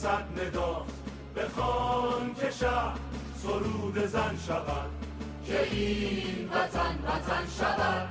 رسد 0.00 0.24
ندا 0.46 0.86
بخوان 1.36 2.34
که 2.34 2.50
شهر 2.50 2.98
سرود 3.34 4.06
زن 4.06 4.36
شود 4.46 4.90
که 5.46 5.62
این 5.62 6.48
وطن 6.48 6.98
وطن 7.04 7.46
شود 7.58 8.08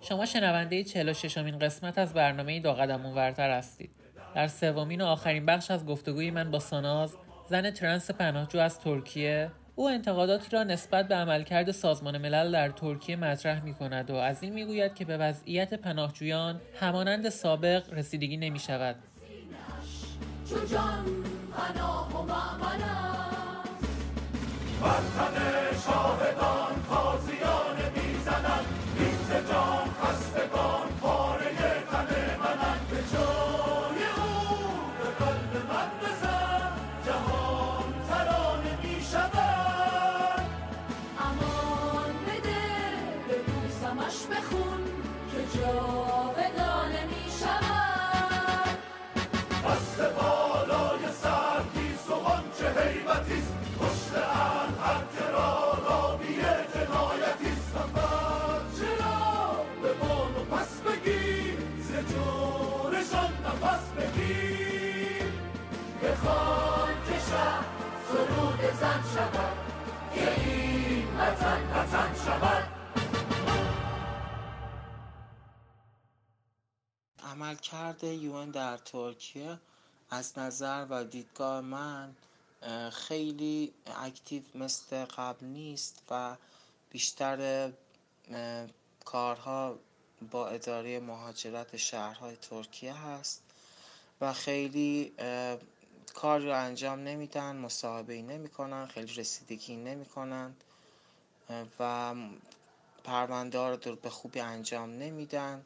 شما 0.00 0.26
شنونده 0.26 0.84
46 0.84 1.38
امین 1.38 1.58
قسمت 1.58 1.98
از 1.98 2.14
برنامه 2.14 2.60
دو 2.60 2.72
قدم 2.72 3.06
اونورتر 3.06 3.50
هستید. 3.50 3.90
در 4.34 4.48
سومین 4.48 5.00
و 5.00 5.04
آخرین 5.04 5.46
بخش 5.46 5.70
از 5.70 5.86
گفتگوی 5.86 6.30
من 6.30 6.50
با 6.50 6.58
ساناز 6.58 7.16
زن 7.50 7.70
ترنس 7.70 8.10
پناهجو 8.10 8.58
از 8.58 8.80
ترکیه 8.80 9.50
او 9.74 9.88
انتقاداتی 9.88 10.48
را 10.50 10.64
نسبت 10.64 11.08
به 11.08 11.14
عملکرد 11.14 11.70
سازمان 11.70 12.18
ملل 12.18 12.52
در 12.52 12.68
ترکیه 12.68 13.16
مطرح 13.16 13.64
می 13.64 13.74
کند 13.74 14.10
و 14.10 14.14
از 14.14 14.42
این 14.42 14.52
می 14.52 14.64
گوید 14.64 14.94
که 14.94 15.04
به 15.04 15.16
وضعیت 15.16 15.74
پناهجویان 15.74 16.60
همانند 16.80 17.28
سابق 17.28 17.92
رسیدگی 17.92 18.36
نمی 18.36 18.58
شود. 18.58 18.96
شاهدان 25.84 26.67
عملکرد 78.04 78.22
یون 78.22 78.50
در 78.50 78.76
ترکیه. 78.76 79.58
از 80.10 80.38
نظر 80.38 80.86
و 80.90 81.04
دیدگاه 81.04 81.60
من 81.60 82.14
خیلی 82.92 83.74
اکتیو 83.86 84.42
مثل 84.54 85.04
قبل 85.04 85.46
نیست 85.46 86.02
و 86.10 86.36
بیشتر 86.90 87.72
کارها 89.04 89.78
با 90.30 90.48
اداره 90.48 91.00
مهاجرت 91.00 91.76
شهرهای 91.76 92.36
ترکیه 92.36 92.94
هست 92.94 93.42
و 94.20 94.32
خیلی 94.32 95.12
اه، 95.18 95.58
کاری 96.14 96.46
رو 96.46 96.56
انجام 96.56 96.98
نمیدن 96.98 97.56
مصاحبه 97.56 98.14
ای 98.14 98.22
نمی‌کنن 98.22 98.86
خیلی 98.86 99.14
رسیدگی 99.14 99.76
نمی‌کنن 99.76 100.54
و 101.78 102.14
پرونده 103.04 103.58
ها 103.58 103.70
رو 103.70 103.96
به 103.96 104.10
خوبی 104.10 104.40
انجام 104.40 104.90
نمیدن. 104.90 105.64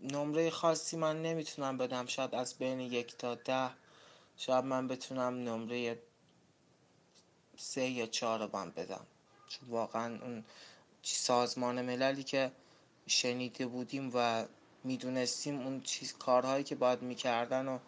نمره 0.00 0.50
خاصی 0.50 0.96
من 0.96 1.22
نمی‌تونم 1.22 1.76
بدم 1.78 2.06
شاید 2.06 2.34
از 2.34 2.58
بین 2.58 2.80
یک 2.80 3.16
تا 3.16 3.34
ده. 3.34 3.70
شاید 4.36 4.64
من 4.64 4.88
بتونم 4.88 5.34
نمره 5.34 5.98
سه 7.56 7.88
یا 7.88 8.06
چهار 8.06 8.38
رو 8.38 8.50
من 8.52 8.70
بدم. 8.70 9.06
چون 9.48 9.68
واقعا 9.68 10.18
اون 10.22 10.44
سازمان 11.02 11.82
مللی 11.82 12.22
که 12.22 12.52
شنیده 13.06 13.66
بودیم 13.66 14.10
و 14.14 14.44
می‌دونستیم 14.84 15.60
اون 15.60 15.80
چیز 15.80 16.12
کارهایی 16.18 16.64
که 16.64 16.74
باید 16.74 17.02
می‌کردن 17.02 17.68
و 17.68 17.78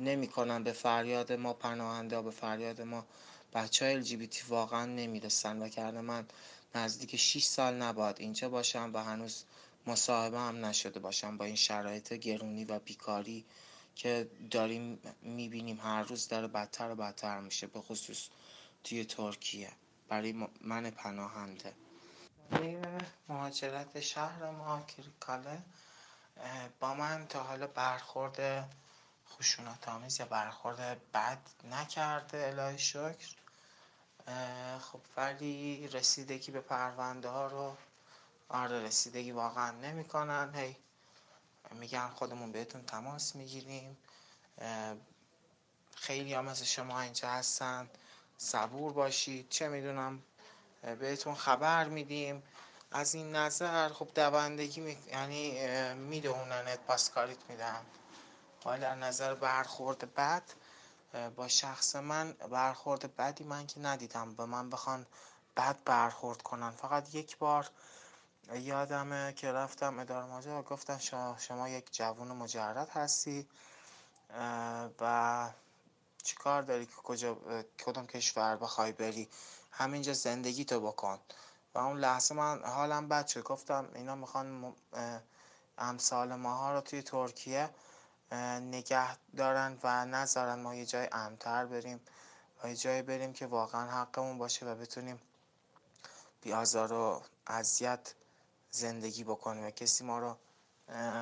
نمی‌کنن 0.00 0.62
به 0.64 0.72
فریاد 0.72 1.32
ما 1.32 1.52
پناهنده 1.52 2.22
به 2.22 2.30
فریاد 2.30 2.80
ما 2.80 3.06
بچه 3.54 3.84
های 3.84 4.04
LGBT 4.04 4.36
واقعا 4.48 4.86
نمی‌رسن. 4.86 5.62
و 5.62 5.68
کرده 5.68 6.00
من 6.00 6.26
نزدیک 6.74 7.16
6 7.16 7.44
سال 7.44 7.74
نباید 7.74 8.16
اینجا 8.18 8.48
باشم 8.48 8.90
و 8.94 8.98
هنوز 9.04 9.44
مصاحبه 9.86 10.38
هم 10.38 10.64
نشده 10.64 11.00
باشم 11.00 11.36
با 11.36 11.44
این 11.44 11.56
شرایط 11.56 12.12
گرونی 12.12 12.64
و 12.64 12.78
بیکاری 12.78 13.44
که 13.94 14.30
داریم 14.50 14.98
می‌بینیم 15.22 15.80
هر 15.80 16.02
روز 16.02 16.28
داره 16.28 16.46
بدتر 16.46 16.90
و 16.90 16.94
بدتر 16.94 17.40
میشه 17.40 17.66
به 17.66 17.80
خصوص 17.80 18.28
توی 18.84 19.04
ترکیه. 19.04 19.70
برای 20.08 20.48
من 20.60 20.90
پناهنده. 20.90 21.72
مهاجرت 23.28 24.00
شهر 24.00 24.50
ما 24.50 24.82
کریکاله. 24.82 25.62
با 26.80 26.94
من 26.94 27.26
تا 27.28 27.42
حالا 27.42 27.66
برخورد 27.66 28.68
خشونت 29.28 29.88
آمیز 29.88 30.20
یا 30.20 30.26
برخورد 30.26 31.00
بد 31.14 31.38
نکرده 31.70 32.46
الهی 32.46 32.78
شکر. 32.78 33.34
خب 34.80 35.00
ولی 35.16 35.88
رسیدگی 35.88 36.52
به 36.52 36.60
پرونده 36.60 37.28
ها 37.28 37.46
رو 37.46 37.76
آره 38.52 38.82
رسیدگی 38.82 39.32
واقعا 39.32 39.70
نمی‌کنن. 39.70 40.54
هی 40.54 40.76
میگن 41.70 42.08
خودمون 42.08 42.52
بهتون 42.52 42.82
تماس 42.82 43.36
می‌گیریم. 43.36 43.96
خیلی 45.96 46.34
ها 46.34 46.42
مثل 46.42 46.64
شما 46.64 47.00
اینجا 47.00 47.28
هستن. 47.28 47.90
صبور 48.38 48.92
باشید. 48.92 49.48
چه 49.48 49.68
می‌دونم 49.68 50.22
بهتون 50.82 51.34
خبر 51.34 51.84
میدیم. 51.88 52.42
از 52.90 53.14
این 53.14 53.36
نظر 53.36 53.88
خب 53.88 54.08
دوندگی 54.14 54.80
می... 54.80 54.98
یعنی 55.06 55.58
میدوننت 55.94 56.78
پاسکاریت 56.78 57.38
میدن. 57.48 57.86
ولی 58.66 58.84
از 58.84 58.98
نظر 58.98 59.34
برخورد 59.34 60.14
بد 60.14 60.42
با 61.36 61.48
شخص 61.48 61.96
من 61.96 62.32
برخورد 62.32 63.16
بدی 63.16 63.44
من 63.44 63.66
که 63.66 63.80
ندیدم. 63.80 64.34
به 64.34 64.44
من 64.44 64.70
بخوان 64.70 65.06
بد 65.56 65.76
برخورد 65.84 66.42
کنن. 66.42 66.70
فقط 66.70 67.14
یک 67.14 67.38
بار 67.38 67.70
یادمه 68.54 69.32
که 69.32 69.52
رفتم 69.52 69.98
اداره 69.98 70.26
ماجرا 70.26 70.62
گفتن 70.62 70.98
شما, 71.38 71.68
یک 71.68 71.92
جوان 71.92 72.28
مجرد 72.28 72.88
هستی 72.88 73.48
و 75.00 75.50
چیکار 76.22 76.62
داری 76.62 76.86
که 76.86 76.92
کجا 76.92 77.34
کدوم 77.86 78.06
کشور 78.06 78.56
بخوای 78.56 78.92
بری؟ 78.92 79.28
همینجا 79.70 80.12
زندگی 80.12 80.64
تو 80.64 80.80
بکن. 80.80 81.18
و 81.74 81.78
اون 81.78 81.98
لحظه 81.98 82.34
من 82.34 82.64
حالم 82.64 83.08
بد 83.08 83.26
شد. 83.26 83.42
گفتم 83.42 83.88
اینا 83.94 84.14
می‌خوان 84.14 84.74
امثال 85.78 86.34
ماها 86.34 86.72
رو 86.72 86.80
توی 86.80 87.02
ترکیه 87.02 87.70
نگه 88.60 89.16
دارن 89.36 89.78
و 89.82 90.06
نذارن 90.06 90.62
ما 90.62 90.74
یه 90.74 90.86
جای 90.86 91.08
امتر 91.12 91.66
بریم 91.66 92.00
و 92.62 92.68
یه 92.68 92.76
جایی 92.76 93.02
بریم 93.02 93.32
که 93.32 93.46
واقعا 93.46 94.02
حقمون 94.02 94.38
باشه 94.38 94.66
و 94.66 94.74
بتونیم 94.74 95.20
بی 96.42 96.52
آزار 96.52 96.92
و 96.92 97.22
اذیت 97.46 98.14
زندگی 98.74 99.24
بکنیم. 99.24 99.64
و 99.64 99.70
کسی 99.70 100.04
ما 100.04 100.18
رو 100.18 100.36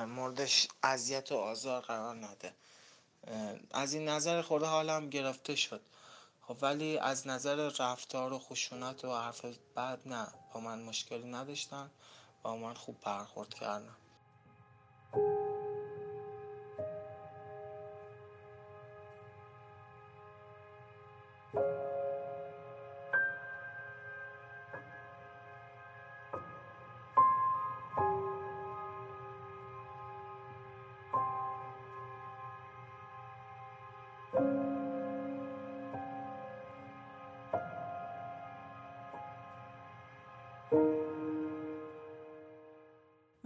موردش 0.05 0.67
اذیت 0.83 1.31
و 1.31 1.35
آزار 1.35 1.81
قرار 1.81 2.15
نده. 2.15 2.53
از 3.71 3.93
این 3.93 4.09
نظر 4.09 4.41
خورده 4.41 4.65
حالم 4.65 5.09
گرفته 5.09 5.55
شد. 5.55 5.81
خب 6.41 6.57
ولی 6.61 6.97
از 6.97 7.27
نظر 7.27 7.71
رفتار 7.79 8.33
و 8.33 8.39
خشونت 8.39 9.05
و 9.05 9.17
حرف 9.17 9.45
بد 9.75 9.99
نه. 10.05 10.27
با 10.53 10.59
من 10.59 10.81
مشکلی 10.81 11.31
نداشتن. 11.31 11.91
با 12.43 12.55
من 12.55 12.73
خوب 12.73 12.99
برخورد 13.01 13.53
کردن. 13.53 13.95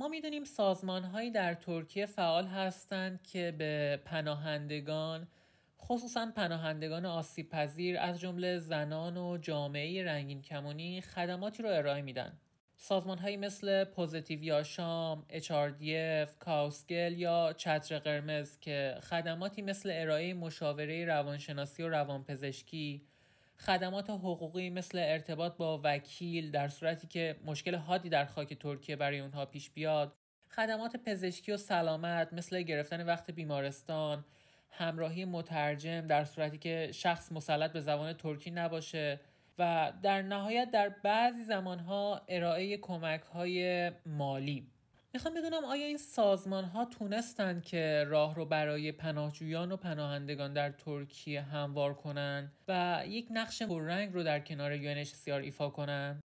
می‌دونیم 0.07 0.43
سازمان 0.43 1.03
هایی 1.03 1.31
در 1.31 1.53
ترکیه 1.53 2.05
فعال 2.05 2.47
هستند 2.47 3.23
که 3.23 3.55
به 3.57 3.99
پناهندگان 4.05 5.27
خصوصا 5.79 6.31
پناهندگان 6.35 7.05
آسیب 7.05 7.49
پذیر 7.49 7.97
از 7.97 8.19
جمله 8.19 8.59
زنان 8.59 9.17
و 9.17 9.37
جامعه 9.37 10.05
رنگین 10.05 10.41
کمانی 10.41 11.01
خدماتی 11.01 11.63
رو 11.63 11.69
ارائه 11.69 12.01
میدن. 12.01 12.39
سازمان 12.77 13.17
هایی 13.17 13.37
مثل 13.37 13.83
Pozitif 13.83 14.43
Yaşam، 14.43 15.25
HRDF، 15.29 16.29
Kaos 16.39 16.88
GL 16.88 17.13
یا 17.17 17.53
چتر 17.57 17.99
قرمز 17.99 18.59
که 18.59 18.97
خدماتی 19.09 19.61
مثل 19.61 19.89
ارائه 19.93 20.33
مشاوره 20.33 21.05
روانشناسی 21.05 21.83
و 21.83 21.89
روانپزشکی 21.89 23.01
خدمات 23.59 24.09
حقوقی 24.09 24.69
مثل 24.69 24.97
ارتباط 24.97 25.57
با 25.57 25.81
وکیل 25.83 26.51
در 26.51 26.67
صورتی 26.67 27.07
که 27.07 27.35
مشکل 27.45 27.75
حادی 27.75 28.09
در 28.09 28.25
خاک 28.25 28.53
ترکیه 28.53 28.95
برای 28.95 29.19
اونها 29.19 29.45
پیش 29.45 29.69
بیاد 29.69 30.15
خدمات 30.49 30.95
پزشکی 30.95 31.51
و 31.51 31.57
سلامت 31.57 32.33
مثل 32.33 32.61
گرفتن 32.61 33.05
وقت 33.05 33.31
بیمارستان 33.31 34.25
همراهی 34.71 35.25
مترجم 35.25 36.01
در 36.01 36.25
صورتی 36.25 36.57
که 36.57 36.89
شخص 36.93 37.31
مسلط 37.31 37.71
به 37.71 37.81
زبان 37.81 38.13
ترکی 38.13 38.51
نباشه 38.51 39.19
و 39.59 39.93
در 40.03 40.21
نهایت 40.21 40.71
در 40.71 40.89
بعضی 40.89 41.43
زمانها 41.43 42.21
ارائه 42.27 42.77
کمک 42.77 43.21
های 43.21 43.91
مالی. 44.05 44.67
می‌خوام 45.15 45.33
بدونم 45.33 45.65
آیا 45.65 45.85
این 45.85 45.97
سازمان 45.97 46.63
ها 46.63 46.85
تونستند 46.85 47.63
که 47.63 48.05
راه 48.07 48.35
رو 48.35 48.45
برای 48.45 48.91
پناهجویان 48.91 49.71
و 49.71 49.77
پناهندگان 49.77 50.53
در 50.53 50.71
ترکیه 50.71 51.41
هموار 51.41 51.93
کنند 51.93 52.51
و 52.67 53.03
یک 53.07 53.27
نقش 53.31 53.61
پررنگ 53.61 54.13
رو 54.13 54.23
در 54.23 54.39
کنار 54.39 54.77
UNHCR 54.77 55.27
ایفا 55.27 55.69
کنند؟ 55.69 56.23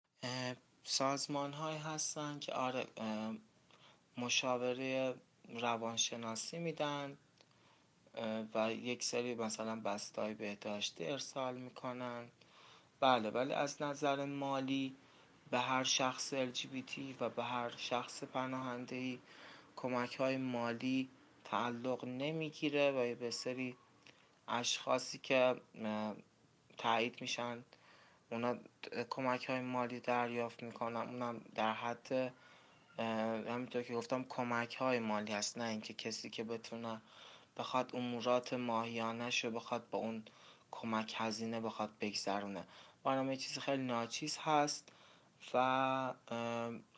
سازمان 0.85 1.53
های 1.53 1.77
هستن 1.77 2.38
که 2.38 2.53
آره 2.53 2.87
مشاوره 4.19 5.15
روانشناسی 5.61 6.59
میدن 6.59 7.17
و 8.55 8.73
یک 8.73 9.05
سری 9.05 9.35
مثلا 9.35 9.81
بستای 9.81 10.35
بهداشتی 10.35 11.06
ارسال 11.06 11.56
می‌کنن 11.56 12.25
بله 13.00 13.31
ولی 13.31 13.53
از 13.53 13.83
نظر 13.83 14.25
مالی 14.25 14.97
به 15.50 15.58
هر 15.58 15.84
شخص 15.84 16.34
LGBT 16.34 16.98
و 17.20 17.28
به 17.28 17.44
هر 17.44 17.72
شخص 17.76 18.25
پناهنده 18.25 19.19
کمک 19.76 20.16
های 20.16 20.37
مالی 20.37 21.08
تعلق 21.44 22.04
نمی‌گیره 22.04 22.90
و 22.90 23.14
به 23.14 23.31
سری 23.31 23.76
اشخاصی 24.48 25.19
که 25.19 25.56
تایید 26.78 27.20
میشن 27.20 27.64
اونا 28.31 28.56
کمک 29.10 29.44
های 29.44 29.60
مالی 29.60 30.00
دریافت 30.00 30.62
می‌کنن 30.62 30.96
اونم 30.96 31.40
در 31.54 31.72
حد 31.72 32.32
همینطور 33.49 33.82
که 33.82 33.94
گفتم 33.94 34.25
کمک 34.25 34.75
های 34.75 34.99
مالی 34.99 35.32
هست 35.32 35.58
نه 35.58 35.64
اینکه 35.64 35.94
کسی 35.94 36.31
که 36.31 36.44
بتونه 36.44 37.00
بخواد 37.56 37.96
امورات 37.96 38.54
ماهیانش 38.54 39.44
رو 39.44 39.50
بخواد 39.50 39.90
با 39.90 39.99
اون 39.99 40.22
کمک 40.70 41.14
هزینه 41.16 41.60
بخواد 41.60 41.90
بگذرونه. 42.00 42.64
برنامه 43.04 43.37
چیزی 43.37 43.60
خیلی 43.60 43.82
ناچیز 43.82 44.38
هست. 44.38 44.92
و 45.55 46.15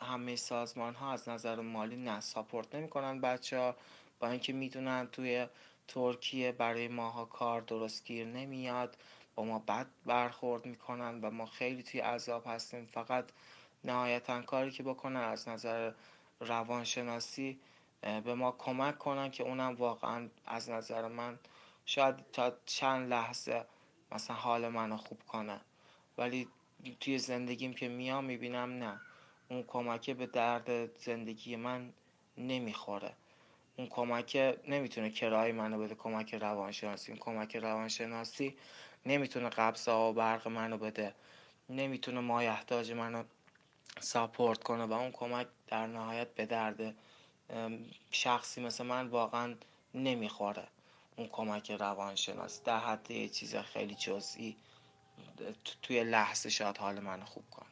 همه 0.01 0.37
سازمان 0.37 0.95
ها 0.95 1.13
از 1.13 1.29
نظر 1.29 1.61
مالی 1.61 1.97
نه 1.97 2.21
ساپورت 2.21 2.75
نمی 2.75 2.89
کنن 2.89 3.21
بچه 3.21 3.59
ها 3.59 3.77
با 4.21 4.29
اینکه 4.29 4.53
می‌دونن 4.53 5.09
توی 5.13 5.47
ترکیه 5.89 6.53
برای 6.53 6.89
ماها 6.89 7.25
کار 7.25 7.61
درست 7.61 8.05
گیر 8.05 8.27
نمیاد. 8.27 8.97
با 9.35 9.45
ما 9.45 9.59
بد 9.59 9.87
برخورد 10.07 10.67
می‌کنن 10.67 11.21
و 11.21 11.31
ما 11.31 11.47
خیلی 11.47 11.83
توی 11.83 12.01
عذاب 12.01 12.43
هستیم. 12.47 12.87
فقط 12.87 13.25
نهایتا 13.85 14.43
کاری 14.43 14.71
که 14.71 14.83
بکنن 14.83 15.21
از 15.21 15.49
نظر 15.49 15.93
روانشناسی 16.41 17.61
به 18.01 18.35
ما 18.35 18.53
کمک 18.53 18.99
کنن 18.99 19.31
که 19.31 19.45
اونم 19.45 19.75
واقعا 19.75 20.29
از 20.47 20.71
نظر 20.71 21.09
من 21.09 21.39
شاید 21.87 22.31
تا 22.33 22.53
چند 22.67 23.11
لحظه 23.11 23.65
مثلا 24.13 24.37
حال 24.37 24.69
منو 24.69 24.97
خوب 24.97 25.23
کنه. 25.23 25.61
ولی 26.19 26.49
توی 27.01 27.19
زندگیم 27.19 27.75
که 27.75 27.89
میام 27.89 28.25
می‌بینم 28.25 28.71
نه. 28.79 29.01
اون 29.49 29.63
کمکه 29.63 30.15
به 30.15 30.27
درد 30.27 30.97
زندگی 30.99 31.57
من 31.57 31.93
نمی‌خوره. 32.39 33.13
اون 33.77 33.87
کمک 33.87 34.57
نمی‌تونه 34.69 35.11
کرای 35.11 35.53
منو 35.53 35.79
بده 35.79 35.95
کمک 35.95 36.35
روانشناسی. 36.35 37.13
اون 37.13 37.21
کمک 37.21 37.57
روانشناسی 37.57 38.57
نمی‌تونه 39.07 39.49
قبض 39.49 39.89
و 39.89 40.13
برق 40.13 40.49
منو 40.49 40.79
بده. 40.79 41.15
نمی‌تونه 41.69 42.21
مایحتاج 42.21 42.93
منو 42.93 43.25
ساپورت 44.01 44.63
کنه 44.63 44.85
و 44.85 44.93
اون 44.93 45.11
کمک 45.11 45.47
در 45.67 45.87
نهایت 45.87 46.29
به 46.29 46.47
درد 46.47 46.95
شخصی 48.11 48.61
مثل 48.61 48.85
من 48.87 49.07
واقعا 49.07 49.55
نمی‌خوره. 49.95 50.69
اون 51.17 51.29
کمک 51.29 51.71
روانشناسی 51.71 52.63
در 52.65 52.79
حد 52.79 53.11
یه 53.11 53.29
چیز 53.29 53.57
خیلی 53.57 53.95
جزئی 53.95 54.57
توی 55.83 56.05
لحظه 56.05 56.49
شاید 56.51 56.79
حال 56.79 57.01
من 57.01 57.25
خوب 57.25 57.45
کنه 57.51 57.67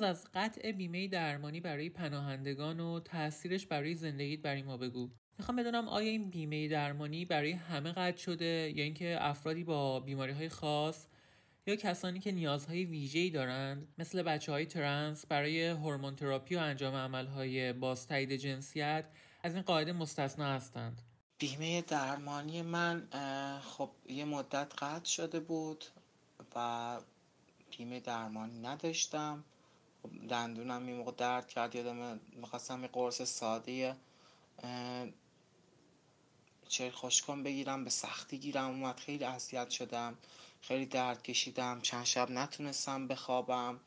ساناز 0.00 0.16
از 0.18 0.26
قطع 0.34 0.72
بیمه 0.72 1.08
درمانی 1.08 1.60
برای 1.60 1.88
پناهندگان 1.90 2.80
و 2.80 3.00
تاثیرش 3.00 3.66
برای 3.66 3.94
زندگیت 3.94 4.42
برای 4.42 4.62
ما 4.62 4.76
بگو. 4.76 5.10
می‌خوام 5.38 5.56
بدونم 5.56 5.88
آیا 5.88 6.10
این 6.10 6.30
بیمه 6.30 6.68
درمانی 6.68 7.24
برای 7.24 7.52
همه 7.52 7.92
قطع 7.92 8.16
شده 8.16 8.72
یا 8.76 8.84
اینکه 8.84 9.16
افرادی 9.20 9.64
با 9.64 10.00
بیماری 10.00 10.32
های 10.32 10.48
خاص 10.48 11.06
یا 11.66 11.76
کسانی 11.76 12.20
که 12.20 12.32
نیازهای 12.32 12.84
ویژه‌ای 12.84 13.30
دارند 13.30 13.88
مثل 13.98 14.22
بچه 14.22 14.52
های 14.52 14.66
ترنس 14.66 15.26
برای 15.26 15.68
هورمون 15.68 16.16
تراپی 16.16 16.54
و 16.54 16.58
انجام 16.58 16.94
عملهای 16.94 17.72
باز 17.72 18.06
تایید 18.06 18.32
جنسیت 18.32 19.04
از 19.42 19.54
این 19.54 19.62
قاعده 19.62 19.92
مستثنا 19.92 20.44
هستند؟ 20.44 21.02
بیمه 21.38 21.82
درمانی 21.82 22.62
من 22.62 23.08
خب 23.62 23.90
یه 24.08 24.24
مدت 24.24 24.72
قطع 24.78 25.04
شده 25.10 25.40
بود 25.40 25.84
و 26.54 26.98
بیمه 27.78 28.00
درمانی 28.00 28.58
نداشتم. 28.58 29.44
دندونم 30.28 30.86
این 30.86 30.96
موقع 30.96 31.12
درد 31.12 31.48
کرد 31.48 31.74
یادم 31.74 32.20
می‌خواستم 32.32 32.82
یه 32.82 32.88
قرص 32.92 33.22
ساده 33.22 33.96
چه 36.68 36.90
خوشکن 36.90 37.42
بگیرم 37.42 37.84
به 37.84 37.90
سختی 37.90 38.38
گیرم 38.38 38.70
اومد 38.70 39.00
خیلی 39.00 39.24
اذیت 39.24 39.70
شدم 39.70 40.18
خیلی 40.60 40.86
درد 40.86 41.22
کشیدم 41.22 41.80
چند 41.80 42.04
شب 42.04 42.30
نتونستم 42.30 43.06
بخوابم 43.06 43.80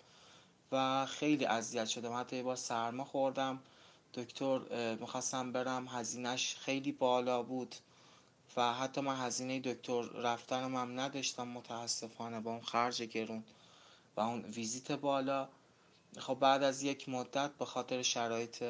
و 0.72 1.06
خیلی 1.06 1.46
اذیت 1.46 1.86
شدم. 1.86 2.20
حتی 2.20 2.36
یه 2.36 2.44
بار 2.44 2.56
سرما 2.56 3.06
خوردم 3.06 3.60
دکتر 4.14 4.60
می‌خواستم 4.96 5.52
برم 5.52 5.88
هزینهش 5.88 6.56
خیلی 6.56 6.92
بالا 6.92 7.44
بود 7.44 7.76
و 8.58 8.74
حتی 8.74 9.02
من 9.02 9.16
هزینه 9.16 9.60
دکتر 9.60 10.02
رفتنم 10.02 10.76
هم 10.76 11.00
نداشتم 11.00 11.48
متاسفانه 11.48 12.40
با 12.40 12.52
اون 12.52 12.62
خرج 12.62 13.04
گرون 13.04 13.44
و 14.16 14.22
اون 14.22 14.42
ویزیت 14.42 14.92
بالا. 14.92 15.50
خب 16.18 16.38
بعد 16.40 16.64
از 16.64 16.84
یک 16.84 17.10
مدت 17.10 17.52
به 17.60 17.66
خاطر 17.66 18.02
شرایط 18.02 18.64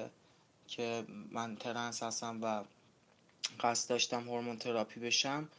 که 0.67 1.05
من 1.31 1.55
ترنس 1.55 2.03
هستم 2.03 2.39
و 2.43 2.63
قصد 3.59 3.89
داشتم 3.89 4.21
هورمون 4.29 4.57
تراپی 4.57 4.99
بشم 4.99 5.49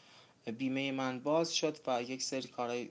بیمه 0.58 0.92
من 0.92 1.20
باز 1.20 1.56
شد 1.56 1.78
و 1.86 2.02
یک 2.02 2.22
سری 2.22 2.48
کارهای 2.48 2.88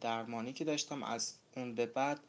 درمانی 0.00 0.52
که 0.52 0.64
داشتم 0.64 1.02
از 1.02 1.34
اون 1.56 1.74
به 1.74 1.86
بعد 1.86 2.20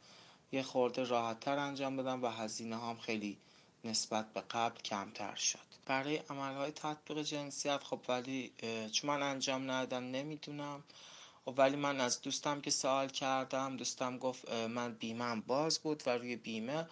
یه 0.52 0.62
خورده 0.62 1.04
راحتتر 1.04 1.58
انجام 1.58 1.96
بدم 1.96 2.22
و 2.22 2.26
هزینه 2.26 2.76
هم 2.76 2.98
خیلی 2.98 3.38
نسبت 3.84 4.32
به 4.32 4.40
قبل 4.40 4.80
کمتر 4.80 5.34
شد. 5.34 5.58
برای 5.86 6.16
عملهای 6.16 6.70
تطبیق 6.70 7.22
جنسیت 7.22 7.82
خب 7.82 8.00
ولی 8.08 8.52
چون 8.92 9.10
من 9.10 9.22
انجام 9.22 9.70
ندادم 9.70 10.04
نمی‌دونم. 10.04 10.82
خب 11.44 11.54
ولی 11.56 11.76
من 11.76 12.00
از 12.00 12.22
دوستم 12.22 12.60
که 12.60 12.70
سوال 12.70 13.08
کردم 13.08 13.76
دوستم 13.76 14.18
گفت 14.18 14.52
من 14.52 14.94
بیمه 14.94 15.40
باز 15.40 15.78
بود 15.78 16.02
و 16.06 16.10
روی 16.10 16.36
بیمه 16.36 16.86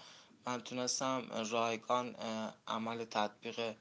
من 0.47 0.61
تونستم 0.61 1.47
رایگان 1.50 2.16
عمل 2.66 3.04
تطبیق 3.04 3.75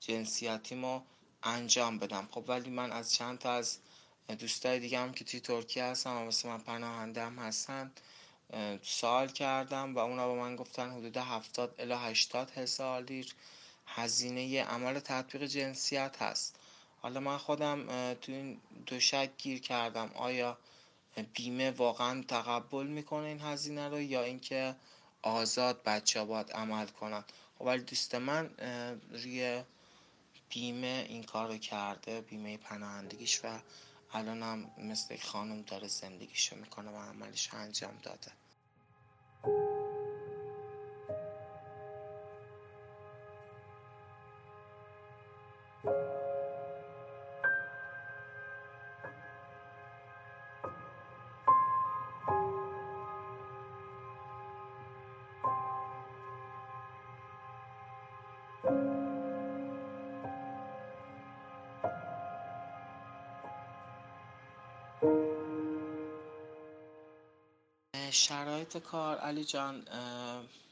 جنسیتیمو 0.00 1.00
انجام 1.42 1.98
بدم. 1.98 2.28
خب 2.30 2.44
ولی 2.48 2.70
من 2.70 2.92
از 2.92 3.14
چند 3.14 3.38
تا 3.38 3.52
از 3.52 3.78
دوستای 4.38 4.80
دیگه 4.80 4.98
هم 4.98 5.12
که 5.12 5.24
توی 5.24 5.40
ترکیه 5.40 5.84
هستن 5.84 6.10
و 6.10 6.24
مثل 6.24 6.48
من 6.48 6.58
پناهنده 6.58 7.22
هم 7.24 7.38
هستن 7.38 7.92
سوال 8.82 9.28
کردم 9.28 9.94
و 9.94 9.98
اونا 9.98 10.28
با 10.28 10.34
من 10.34 10.56
گفتن 10.56 10.90
حدود 10.90 11.16
70 11.16 11.74
الی 11.78 11.94
80 11.94 12.50
هزار 12.50 13.02
لیر 13.02 13.34
هزینه 13.86 14.64
عمل 14.64 14.98
تطبیق 14.98 15.42
جنسیت 15.44 16.22
هست. 16.22 16.56
حالا 17.02 17.20
من 17.20 17.38
خودم 17.38 18.14
تو 18.14 18.32
این 18.32 18.60
دو 18.86 19.00
شک 19.00 19.30
گیر 19.38 19.60
کردم. 19.60 20.10
آیا 20.14 20.58
بیمه 21.34 21.70
واقعا 21.70 22.22
تقبل 22.22 22.86
می‌کنه 22.86 23.26
این 23.26 23.40
هزینه 23.40 23.88
رو 23.88 24.00
یا 24.00 24.22
اینکه 24.22 24.76
آزاد 25.22 25.82
بچه 25.82 26.24
باید 26.24 26.52
عمل 26.52 26.86
کنن؟ 26.86 27.24
خب 27.58 27.64
ولی 27.64 27.82
دوست 27.82 28.14
من 28.14 28.50
روی 29.10 29.62
بیمه 30.48 31.06
این 31.08 31.22
کار 31.22 31.48
رو 31.48 31.58
کرده 31.58 32.20
بیمه 32.20 32.56
پناهندگیش 32.56 33.40
و 33.44 33.58
الان 34.12 34.42
هم 34.42 34.70
مثل 34.78 35.16
خانم 35.16 35.62
داره 35.62 35.88
زندگیشو 35.88 36.56
می‌کنه 36.56 36.90
و 36.90 36.96
عملش 36.96 37.54
انجام 37.54 37.98
داده. 38.02 38.32
شرایط 68.16 68.76
کار 68.76 69.18
علی 69.18 69.44
جان 69.44 69.86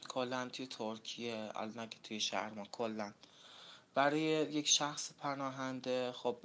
کلا 0.09 0.49
توی 0.49 0.67
ترکیه 0.67 1.51
الان 1.55 1.89
که 1.89 1.97
توی 2.03 2.19
شهر 2.19 2.49
ما 2.49 2.65
کلا. 2.71 3.13
برای 3.93 4.21
یک 4.21 4.67
شخص 4.67 5.11
پناهنده 5.13 6.11
خب 6.11 6.37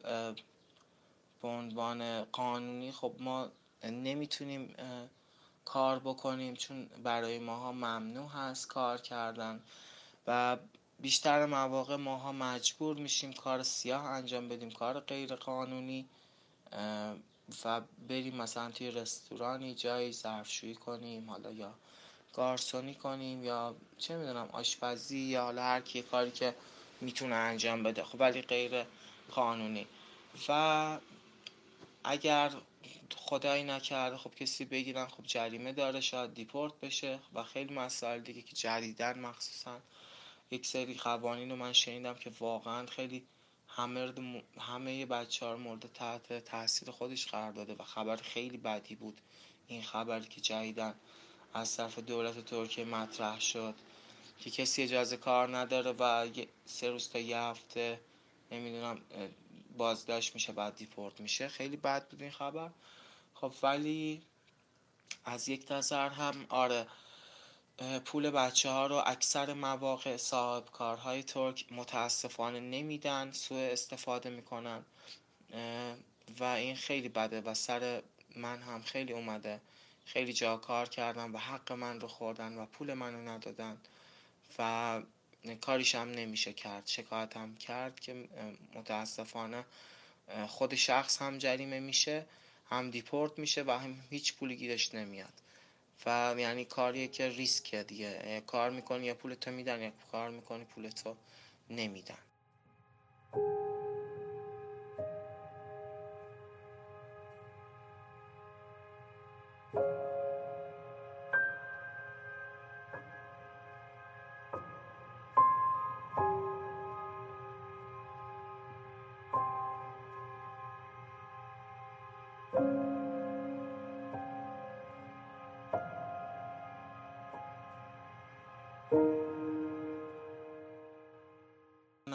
به 1.42 1.49
عنوان 1.49 2.25
قانونی 2.25 2.92
خب 2.92 3.12
ما 3.19 3.49
نمی‌تونیم 3.85 4.75
کار 5.64 5.99
بکنیم 5.99 6.54
چون 6.54 6.87
برای 6.87 7.38
ماها 7.38 7.73
ممنوع 7.73 8.28
هست 8.30 8.69
کار 8.69 9.00
کردن 9.00 9.61
و 10.26 10.57
بیشتر 11.00 11.47
مواقع 11.47 11.97
ماها 11.97 12.33
مجبور 12.33 12.97
میشیم 12.97 13.33
کار 13.33 13.62
سیاه 13.62 14.04
انجام 14.04 14.49
بدیم 14.49 14.71
کار 14.71 15.00
غیر 15.00 15.35
قانونی. 15.35 16.09
و 17.64 17.80
بریم 18.09 18.37
مثلا 18.37 18.71
توی 18.71 18.90
رستورانی 18.90 19.75
جایی 19.75 20.12
ظرفشویی 20.12 20.75
کنیم 20.75 21.30
حالا 21.30 21.52
یا 21.52 21.75
گارسونی 22.35 22.95
کنیم 22.95 23.45
یا 23.45 23.76
چه 23.99 24.16
می‌دونم 24.16 24.49
آشپزی 24.52 25.19
یا 25.19 25.42
حالا 25.42 25.62
هر 25.62 25.80
کی 25.80 26.02
کاری 26.02 26.30
که 26.30 26.54
می‌تونه 27.00 27.35
انجام 27.35 27.83
بده 27.83 28.04
خب 28.04 28.21
ولی 28.21 28.42
غیر 28.42 28.85
قانونی. 29.30 29.87
و 30.49 30.99
اگر 32.04 32.52
خدایی 33.16 33.64
نکرده 33.64 34.16
خب 34.16 34.35
کسی 34.35 34.64
بگیرن 34.64 35.07
خب 35.07 35.25
جریمه 35.26 35.73
داره 35.73 36.00
شاید 36.00 36.35
دیپورت 36.35 36.73
بشه 36.83 37.19
و 37.35 37.42
خیلی 37.42 37.75
مسائل 37.75 38.21
دیگه 38.21 38.42
که 38.42 38.57
جدیدن 38.57 39.19
مخصوصا 39.19 39.80
یک 40.50 40.66
سری 40.66 40.95
قوانین 40.95 41.50
رو 41.50 41.57
من 41.57 41.73
شنیدم 41.73 42.14
که 42.14 42.30
واقعا 42.40 42.87
خیلی 42.87 43.26
همه 44.58 45.06
بچه 45.06 45.46
ها 45.46 45.56
مورد 45.56 45.92
تحت 45.94 46.44
تاثیر 46.44 46.90
خودش 46.90 47.26
قرار 47.26 47.52
داده 47.52 47.75
و 47.78 47.82
خبر 47.82 48.16
خیلی 48.16 48.56
بدی 48.56 48.94
بود. 48.94 49.20
این 49.66 49.82
خبری 49.82 50.28
که 50.28 50.40
جدیدن 50.40 50.94
از 51.54 51.76
طرف 51.76 51.99
دولت 51.99 52.44
ترکیه 52.44 52.84
مطرح 52.84 53.40
شد 53.40 53.75
که 54.40 54.50
کسی 54.50 54.82
اجازه 54.82 55.16
کار 55.16 55.56
نداره 55.56 55.92
و 55.92 56.28
سه 56.64 56.90
روز 56.90 57.08
تا 57.08 57.18
یه 57.18 57.38
هفته 57.38 58.00
نمی‌دونم 58.52 59.00
بازداشت 59.76 60.34
میشه 60.34 60.52
بعد 60.52 60.76
دیپورت 60.76 61.20
میشه. 61.20 61.49
خیلی 61.49 61.76
بد 61.76 62.08
بود 62.08 62.22
این 62.22 62.30
خبر. 62.30 62.70
خب 63.34 63.52
ولی 63.62 64.22
از 65.25 65.49
یک 65.49 65.72
نظر 65.72 66.08
هم 66.08 66.46
آره 66.49 66.87
پول 68.04 68.30
بچه 68.30 68.70
ها 68.70 68.87
رو 68.87 69.02
اکثر 69.06 69.52
مواقع 69.52 70.16
صاحب 70.16 70.64
کارهای 70.70 71.22
ترک 71.22 71.72
متاسفانه 71.72 72.60
نمیدن 72.60 73.32
سوء 73.32 73.72
استفاده 73.72 74.30
می‌کنن. 74.30 74.84
و 76.40 76.44
این 76.44 76.76
خیلی 76.76 77.08
بده 77.08 77.40
و 77.40 77.54
سر 77.54 78.02
من 78.37 78.62
هم 78.62 78.82
خیلی 78.82 79.12
اومده. 79.12 79.60
خیلی 80.04 80.32
جا 80.32 80.56
کار 80.56 80.88
کردن 80.88 81.30
و 81.30 81.38
حق 81.38 81.72
من 81.72 82.00
رو 82.00 82.08
خوردن 82.08 82.58
و 82.58 82.66
پول 82.66 82.94
منو 82.94 83.28
ندادن. 83.28 83.76
و 84.58 85.02
کاریش 85.60 85.94
هم 85.94 86.10
نمیشه 86.10 86.52
کرد 86.52 86.87
شکایت 86.87 87.37
هم 87.37 87.56
کرد 87.56 88.00
که 88.00 88.28
متاسفانه 88.75 89.64
خود 90.49 90.75
شخص 90.75 91.22
هم 91.22 91.38
جریمه 91.38 91.80
میشه 91.80 92.26
هم 92.70 92.90
دیپورت 92.90 93.38
میشه 93.38 93.62
و 93.62 93.70
هم 93.70 94.00
هیچ 94.10 94.34
پولی 94.34 94.56
گیرش 94.56 94.94
نمیاد. 94.94 95.32
و 96.07 96.35
یعنی 96.38 96.64
کاریه 96.64 97.09
که 97.09 97.28
ریسکه 97.28 97.83
دیگه. 97.83 98.42
کار 98.47 98.71
می‌کنی 98.71 99.07
یا 99.07 99.14
پولتو 99.14 99.50
میدن 99.50 99.80
یا 99.83 99.92
کار 100.12 100.30
می‌کنی 100.30 100.64
پولتو 100.64 101.16
نمیدن. 101.71 102.29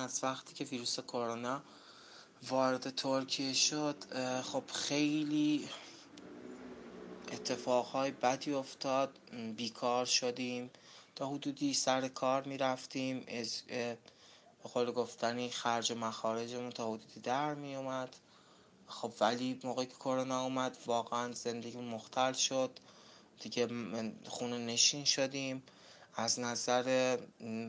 از 0.05 0.19
وقتی 0.23 0.53
که 0.53 0.63
ویروس 0.63 0.99
کرونا 0.99 1.61
وارد 2.49 2.95
ترکیه 2.95 3.53
شد 3.53 3.95
خب 4.41 4.63
خیلی 4.73 5.69
اتفاقهای 7.31 8.11
بدی 8.11 8.53
افتاد. 8.53 9.19
بیکار 9.57 10.05
شدیم. 10.05 10.69
تا 11.15 11.27
حدودی 11.27 11.73
سر 11.73 12.07
کار 12.07 12.43
می‌رفتیم. 12.43 13.25
از 13.27 13.61
به 13.67 13.97
قول 14.73 14.91
گفتنی 14.91 15.49
خرج 15.49 15.91
و 15.91 15.95
مخارجمون 15.95 16.69
تا 16.69 16.87
حدودی 16.87 17.19
در 17.19 17.53
می 17.53 17.75
اومد 17.75 18.15
خب 18.87 19.11
ولی 19.19 19.59
موقعی 19.63 19.85
که 19.85 19.95
کرونا 19.95 20.43
اومد 20.43 20.77
واقعا 20.85 21.31
زندگی 21.31 21.77
مختل 21.77 22.33
شد. 22.33 22.79
دیگه 23.39 23.67
خونه 24.27 24.57
نشین 24.57 25.05
شدیم. 25.05 25.63
از 26.15 26.39
نظر 26.39 27.17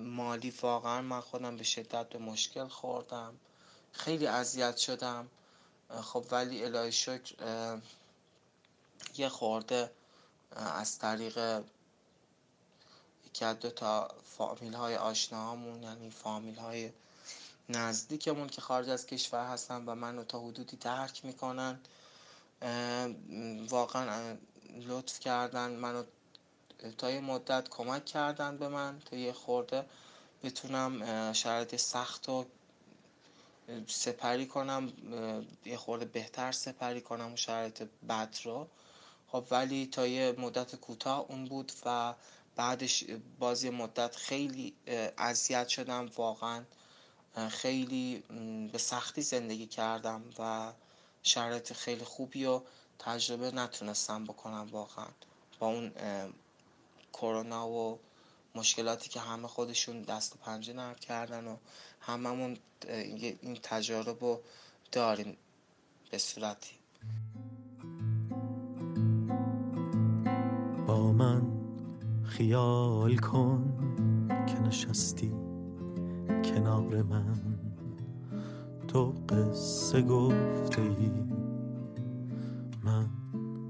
مالی 0.05 0.51
واقعا 0.51 1.03
من 1.03 1.21
خودم 1.21 1.57
به 1.57 1.65
شدت 1.65 2.09
به 2.09 2.19
مشکل 2.19 2.69
خوردم. 2.69 3.35
خیلی 3.93 4.27
اذیت 4.27 4.77
شدم. 4.77 5.29
خب 6.03 6.25
ولی 6.31 6.65
الهی 6.65 6.93
شکر 6.93 7.35
یه 9.17 9.29
خورده 9.29 9.91
از 10.57 10.99
طریق 10.99 11.65
یکی 13.27 13.45
از 13.45 13.59
دو 13.59 13.71
تا 13.71 14.09
فامیل 14.25 14.75
های 14.75 14.97
آشناهامون 14.97 15.83
یعنی 15.83 16.11
فامیل 16.11 16.57
های 16.57 16.91
نزدیکمون 17.69 18.49
که 18.49 18.61
خارج 18.61 18.89
از 18.89 19.07
کشور 19.07 19.47
هستن 19.47 19.85
و 19.85 19.95
منو 19.95 20.25
تا 20.25 20.41
حدودی 20.41 20.77
درک 20.77 21.25
می‌کنن 21.25 21.81
واقعا 23.69 24.37
لطف 24.87 25.21
کردن 25.21 25.71
منو 25.71 26.05
تا 26.99 27.11
یه 27.11 27.21
مدت 27.21 27.69
کمک 27.69 28.05
کردن 28.05 28.57
به 28.57 28.69
من. 28.69 29.01
تا 29.01 29.17
یه 29.17 29.33
خورده 29.33 29.87
بتونم 30.45 31.33
شرایط 31.33 31.77
سخت 31.77 32.29
رو 32.29 32.47
سپری 33.87 34.47
کنم 34.47 34.93
یه 35.65 35.77
خورده 35.77 36.05
بهتر 36.05 36.53
سپری 36.53 37.01
کنم 37.01 37.33
و 37.33 37.37
شرایط 37.37 37.83
بد 38.09 38.37
رو. 38.45 38.69
خب 39.29 39.45
ولی 39.51 39.87
تا 39.87 40.07
یه 40.07 40.35
مدت 40.39 40.77
کوتاه 40.77 41.27
اون 41.29 41.45
بود 41.45 41.73
و 41.85 42.15
بعدش 42.57 43.05
بازی 43.39 43.71
مدت 43.71 44.17
خیلی 44.17 44.75
اذیت 45.19 45.69
شدم. 45.69 46.11
واقعا 46.17 46.65
خیلی 47.49 48.25
به 48.73 48.79
سختی 48.79 49.23
زندگی 49.23 49.67
کردم 49.67 50.23
و 50.39 50.73
شرایط 51.23 51.73
خیلی 51.73 52.05
خوبی 52.05 52.45
و 52.45 52.61
تجربه 52.99 53.51
نتونستم 53.51 54.25
بکنم 54.25 54.69
واقعا. 54.71 55.07
با 55.59 55.67
اون 55.67 55.93
کرونا 57.21 57.69
و 57.69 57.99
مشکلاتی 58.55 59.09
که 59.09 59.21
همه 59.21 59.49
خودشون 59.49 60.03
دست 60.03 60.35
و 60.35 60.39
پنجه 60.39 60.73
نرم 60.73 60.95
کردن 60.95 61.47
و 61.47 61.57
هممون 62.01 62.57
این 63.43 63.59
تجارب 63.63 64.25
رو 64.25 64.41
داریم 64.93 65.37
به 66.11 66.19
صورتی. 66.19 66.75
با 70.87 71.13
من 71.13 71.43
خیال 72.25 73.17
کن 73.17 73.73
که 74.47 74.61
نشستی 74.61 75.33
کنار 76.45 77.03
من. 77.03 77.59
تو 78.89 79.15
قصه 79.29 80.03
گفته 80.03 80.83
ای 80.83 81.11
من 82.85 83.09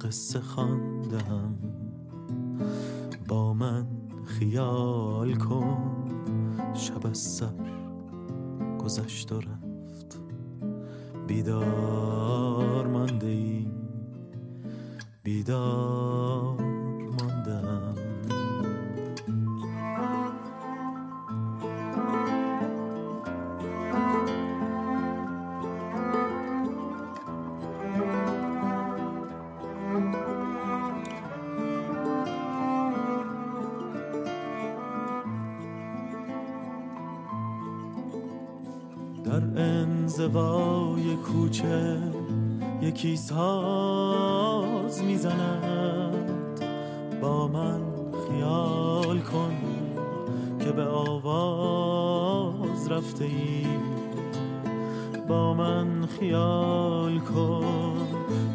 قصه 0.00 0.40
خواندم. 0.40 1.58
با 3.28 3.54
من 3.54 3.86
خیال 4.24 5.34
کن. 5.34 5.92
شب 6.74 7.06
از 7.06 7.18
سر 7.18 7.66
گذشت 8.78 9.32
و 9.32 9.40
رفت. 9.40 10.20
بیدار 11.26 12.86
مانده 12.86 13.26
ای 13.26 13.66
بیدار 15.22 16.65
انزوای 40.20 41.16
کوچه 41.16 41.98
یکی 42.82 43.16
ساز 43.16 45.02
می‌زند. 45.02 46.60
با 47.20 47.48
من 47.48 47.80
خیال 48.28 49.20
کن 49.20 49.56
که 50.60 50.72
به 50.72 50.88
آواز 50.88 52.90
رفته 52.90 53.24
ای 53.24 53.66
با 55.28 55.54
من 55.54 56.06
خیال 56.20 57.18
کن 57.18 57.96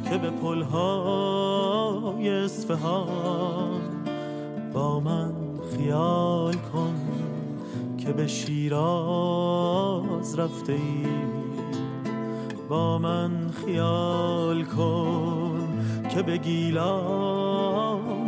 که 0.09 0.17
به 0.17 0.29
پلهای 0.29 2.29
اصفهان. 2.29 3.81
با 4.73 4.99
من 4.99 5.33
خیال 5.77 6.53
کن 6.53 6.95
که 7.97 8.13
به 8.13 8.27
شیراز 8.27 8.79
رفته 10.39 10.73
ای 10.73 11.05
با 12.71 12.97
من 12.97 13.31
خیال 13.65 14.63
کن 14.63 15.83
که 16.09 16.21
به 16.21 16.37
گیلان 16.37 16.77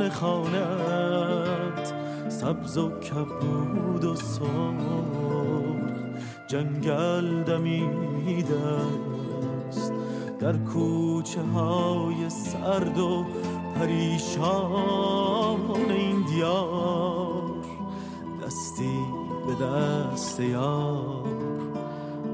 خانت 0.10 1.94
سبز 2.30 2.78
و 2.78 2.90
کبود 3.00 4.04
و 4.04 4.16
سرخ 4.16 4.48
جنگل 6.48 7.44
دمیده 7.44 8.60
است 9.68 9.94
در 10.40 10.58
کوچه 10.58 11.42
های 11.42 12.30
سرد 12.30 13.00
و 13.00 13.26
پریشان 13.76 15.60
این 15.90 16.26
دیار 16.26 17.54
دستی 18.46 19.00
به 19.48 19.66
دست 19.66 20.40
یار. 20.40 21.24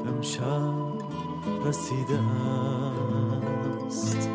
امشب 0.08 0.88
رسیده 1.66 2.20
است 3.86 4.30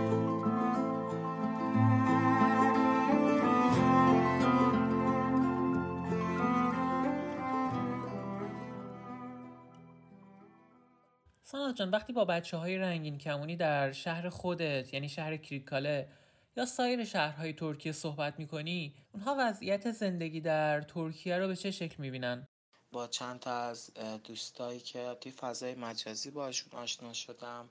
ساناز 11.43 11.75
جان 11.75 11.91
وقتی 11.91 12.13
با 12.13 12.25
بچه 12.25 12.57
های 12.57 12.79
رنگین 12.79 13.19
کمونی 13.19 13.57
در 13.57 13.93
شهر 13.93 14.29
خودت 14.29 14.95
یعنی 14.95 15.09
شهر 15.09 15.37
کریکاله 15.37 16.09
یا 16.57 16.67
سایر 16.67 17.05
شهرهای 17.05 17.53
ترکیه 17.53 17.93
صحبت 17.93 18.39
می‌کنی 18.39 18.95
اونها 19.13 19.37
وضعیت 19.39 19.91
زندگی 19.91 20.41
در 20.41 20.81
ترکیه 20.81 21.39
رو 21.39 21.49
به 21.49 21.57
چه 21.57 21.71
شکل 21.71 21.97
می‌بینن؟ 21.99 22.47
با 22.95 23.07
چند 23.07 23.41
تا 23.41 23.53
از 23.53 23.91
دوستایی 24.25 24.81
که 24.81 25.17
توی 25.21 25.33
فضای 25.33 25.75
مجازی 25.75 26.31
باشون 26.31 26.81
آشنا 26.81 27.13
شدم 27.13 27.69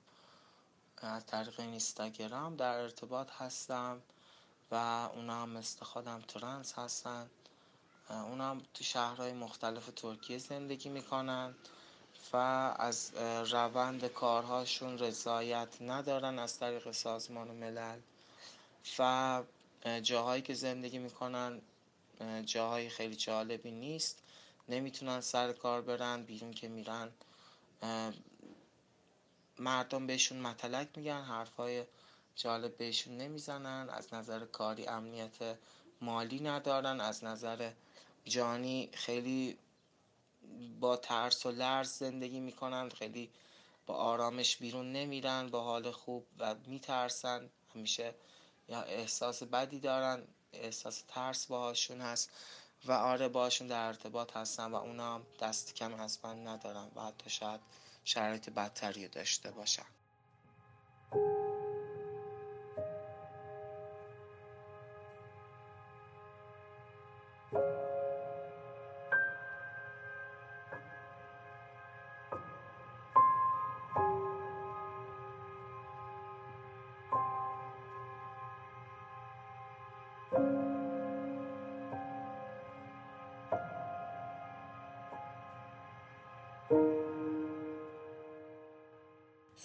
از 0.96 1.26
طریق 1.26 1.60
اینستاگرام 1.60 2.56
در 2.56 2.74
ارتباط 2.74 3.30
هستم 3.30 4.02
و 4.70 4.74
اونا 5.14 5.42
هم 5.42 5.48
مثل 5.48 5.84
خودم 5.84 6.20
ترنس 6.20 6.72
هستن. 6.78 7.30
اونا 8.10 8.50
هم 8.50 8.62
تو 8.74 8.84
شهرهای 8.84 9.32
مختلف 9.32 9.90
ترکیه 9.96 10.38
زندگی 10.38 10.88
می‌کنن 10.88 11.54
و 12.32 12.36
از 12.78 13.14
روند 13.50 14.06
کارهاشون 14.06 14.98
رضایت 14.98 15.68
ندارن 15.80 16.38
از 16.38 16.58
طریق 16.58 16.90
سازمان 16.90 17.48
ملل 17.48 17.98
و 18.98 19.42
جاهایی 20.02 20.42
که 20.42 20.54
زندگی 20.54 20.98
می‌کنن 20.98 21.60
جاهای 22.44 22.88
خیلی 22.88 23.16
جالبی 23.16 23.70
نیست. 23.70 24.23
نمی‌تونن 24.68 25.20
سر 25.20 25.52
کار 25.52 25.82
برن 25.82 26.22
بیرون 26.22 26.50
که 26.52 26.68
میرن. 26.68 27.12
مردم 29.58 30.06
بهشون 30.06 30.38
متلک 30.38 30.88
میگن 30.96 31.22
حرفای 31.22 31.84
جالب 32.36 32.76
بهشون 32.76 33.16
نمی‌زنن. 33.16 33.88
از 33.90 34.14
نظر 34.14 34.44
کاری 34.44 34.86
امنیت 34.86 35.58
مالی 36.00 36.40
ندارن. 36.40 37.00
از 37.00 37.24
نظر 37.24 37.70
جانی 38.24 38.90
خیلی 38.92 39.58
با 40.80 40.96
ترس 40.96 41.46
و 41.46 41.50
لرز 41.50 41.88
زندگی 41.88 42.40
می‌کنن. 42.40 42.88
خیلی 42.88 43.30
با 43.86 43.94
آرامش 43.94 44.56
بیرون 44.56 44.92
نمیرن 44.92 45.48
با 45.50 45.62
حال 45.62 45.90
خوب 45.90 46.26
و 46.38 46.54
میترسن. 46.66 47.50
همیشه 47.74 48.14
یا 48.68 48.82
احساس 48.82 49.42
بدی 49.42 49.80
دارن 49.80 50.22
احساس 50.52 51.02
ترس 51.08 51.46
باهاشون 51.46 52.00
هست. 52.00 52.30
و 52.86 52.92
آره 52.92 53.28
باشون 53.28 53.66
در 53.66 53.86
ارتباط 53.86 54.36
هستن 54.36 54.70
و 54.70 54.74
اونا 54.74 55.20
دست 55.40 55.74
کم 55.74 55.94
از 55.94 56.18
من 56.24 56.46
ندارن 56.48 56.90
و 56.96 57.00
حتی 57.00 57.30
شاید 57.30 57.60
شرایط 58.04 58.50
بدتری 58.50 59.08
داشته 59.08 59.50
باشن. 59.50 59.86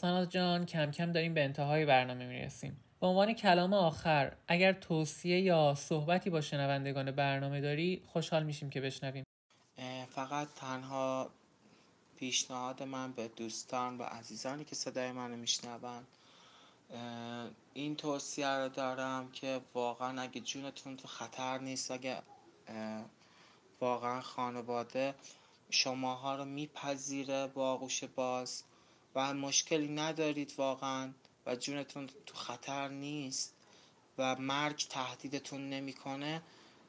ساناز 0.02 0.30
جان 0.30 0.66
کم 0.66 0.92
کم 0.92 1.12
داریم 1.12 1.34
به 1.34 1.44
انتهای 1.44 1.86
برنامه 1.86 2.26
می‌رسیم. 2.26 2.80
به 3.00 3.08
عنوان 3.08 3.34
کلام 3.34 3.74
آخر 3.74 4.36
اگر 4.48 4.74
توصیه 4.74 5.40
یا 5.40 5.76
صحبتی 5.78 6.30
با 6.30 6.42
شنوندگان 6.42 7.12
برنامه 7.12 7.62
داری 7.62 8.04
خوشحال 8.08 8.44
میشیم 8.44 8.70
که 8.70 8.82
بشنویم. 8.82 9.24
فقط 10.10 10.48
تنها 10.56 11.30
پیشنهاد 12.16 12.84
من 12.84 13.12
به 13.12 13.28
دوستان 13.28 13.98
و 13.98 14.04
عزیزانی 14.04 14.64
که 14.64 14.76
صدای 14.76 15.12
منو 15.12 15.36
میشنون 15.36 16.04
این 17.74 17.96
توصیه 17.96 18.48
رو 18.48 18.70
دارم 18.70 19.32
که 19.32 19.62
واقعا 19.74 20.22
اگه 20.22 20.42
جونتون 20.42 20.98
تو 20.98 21.08
خطر 21.08 21.58
نیست 21.58 21.92
اگه 21.92 22.18
واقعا 23.82 24.22
خانواده 24.22 25.16
شماها 25.70 26.36
رو 26.36 26.46
میپذیره 26.46 27.48
با 27.48 27.72
آغوش 27.72 28.04
باز. 28.04 28.64
و 29.16 29.34
مشکلی 29.34 29.88
ندارید 29.88 30.54
واقعا 30.58 31.12
و 31.46 31.56
جونتون 31.56 32.10
تو 32.26 32.36
خطر 32.36 32.88
نیست 32.88 33.54
و 34.18 34.36
مرگ 34.36 34.86
تهدیدتون 34.90 35.70
نمی‌کنه 35.70 36.42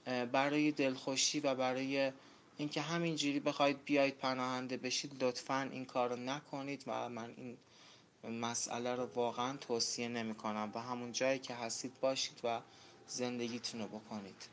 برای 0.05 0.73
دلخوشی 0.73 1.41
و 1.41 1.55
برای 1.55 2.13
اینکه 2.57 2.81
همینجوری 2.81 3.41
بخواید 3.41 3.85
بیاید 3.85 4.19
پناهنده 4.19 4.77
بشید 4.77 5.25
لطفا 5.25 5.69
این 5.73 5.85
کار 5.85 6.19
نکنید 6.19 6.85
و 6.87 7.09
من 7.09 7.35
این 7.37 7.57
مسئله 8.41 8.95
رو 8.95 9.07
واقعا 9.15 9.57
توصیه 9.57 10.09
نمی 10.09 10.35
کنم 10.35 10.73
و 10.75 10.79
همون 10.79 11.13
جایی 11.13 11.39
که 11.39 11.55
هستید 11.55 12.01
باشید 12.01 12.41
و 12.45 12.61
زندگیتون 13.07 13.81
رو 13.81 13.87
بکنید. 13.87 14.49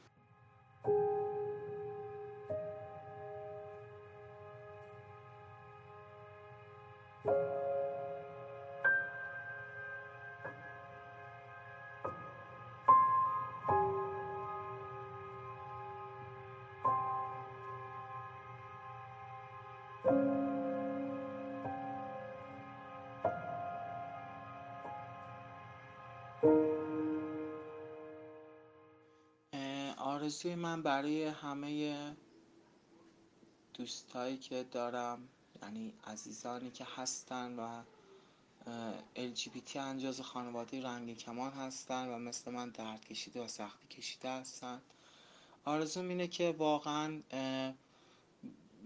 آرزوی 30.27 30.55
من 30.55 30.81
برای 30.81 31.25
همه 31.25 31.95
دوستایی 33.73 34.37
که 34.37 34.65
دارم 34.71 35.27
یعنی 35.61 35.93
عزیزانی 36.07 36.71
که 36.71 36.87
هستن 36.95 37.55
و 37.59 37.81
LGBT 39.15 39.75
انجاز 39.75 40.21
خانواده 40.21 40.83
رنگ 40.83 41.17
کمان 41.17 41.51
هستن 41.51 42.07
و 42.07 42.17
مثل 42.17 42.51
من 42.51 42.69
درد 42.69 43.05
کشیده 43.05 43.41
و 43.41 43.47
سختی 43.47 43.87
کشیده 43.87 44.29
هستن. 44.29 44.81
آرزوم 45.65 46.09
اینه 46.09 46.27
که 46.27 46.55
واقعا 46.57 47.21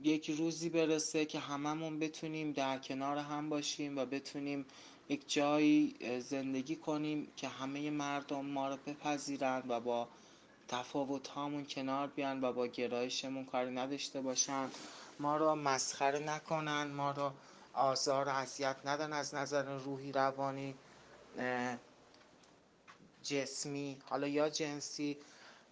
یک 0.03 0.29
روزی 0.29 0.69
برسه 0.69 1.25
که 1.25 1.39
هممون 1.39 1.99
بتونیم 1.99 2.51
در 2.51 2.79
کنار 2.79 3.17
هم 3.17 3.49
باشیم 3.49 3.97
و 3.97 4.05
بتونیم 4.05 4.65
یک 5.09 5.33
جایی 5.33 5.95
زندگی 6.19 6.75
کنیم 6.75 7.27
که 7.37 7.47
همه 7.47 7.89
مردم 7.89 8.45
ما 8.45 8.69
رو 8.69 8.77
بپذیرند 8.85 9.69
و 9.69 9.79
با 9.79 10.07
تفاوت 10.71 11.27
هامون 11.27 11.65
کنار 11.65 12.07
بیان 12.07 12.43
و 12.43 12.53
با 12.53 12.67
گرایشمون 12.67 13.45
کاری 13.45 13.71
نداشته 13.71 14.21
باشن. 14.21 14.69
ما 15.19 15.37
رو 15.37 15.55
مسخره 15.55 16.19
نکنن 16.19 16.83
ما 16.83 17.11
رو 17.11 17.31
آزار 17.73 18.25
و 18.27 18.29
اذیت 18.29 18.75
ندن 18.85 19.13
از 19.13 19.35
نظر 19.35 19.77
روحی 19.77 20.11
روانی 20.11 20.75
جسمی 23.23 23.97
حالا 24.09 24.27
یا 24.27 24.49
جنسی. 24.49 25.17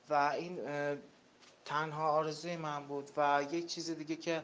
و 0.09 0.13
این 0.13 0.59
تنها 1.65 2.09
آرزوی 2.11 2.55
من 2.55 2.87
بود 2.87 3.09
و 3.17 3.45
یک 3.51 3.67
چیز 3.67 3.89
دیگه 3.89 4.15
که 4.15 4.43